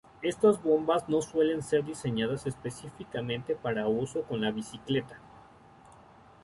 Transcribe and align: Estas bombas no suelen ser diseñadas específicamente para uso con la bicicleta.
Estas 0.23 0.63
bombas 0.63 1.07
no 1.09 1.21
suelen 1.21 1.61
ser 1.61 1.85
diseñadas 1.85 2.47
específicamente 2.47 3.55
para 3.55 3.87
uso 3.87 4.23
con 4.23 4.41
la 4.41 4.49
bicicleta. 4.49 5.19